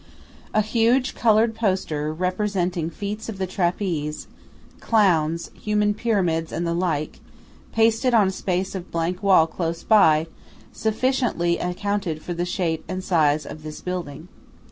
A 0.51 0.61
huge 0.61 1.13
coloured 1.13 1.53
poster, 1.53 2.11
representing 2.11 2.89
feats 2.89 3.29
of 3.29 3.37
the 3.37 3.45
trapeze, 3.45 4.25
clowns, 4.79 5.51
human 5.53 5.93
pyramids 5.93 6.51
and 6.51 6.65
the 6.65 6.73
like, 6.73 7.19
pasted 7.71 8.11
on 8.11 8.29
a 8.29 8.31
space 8.31 8.73
of 8.73 8.89
blank 8.89 9.21
wall 9.21 9.45
close 9.45 9.83
by, 9.83 10.25
sufficiently 10.73 11.59
accounted 11.59 12.23
for 12.23 12.33
the 12.33 12.45
shape 12.45 12.83
and 12.87 13.03
size 13.03 13.45
of 13.45 13.61
this 13.61 13.79
building. 13.81 14.27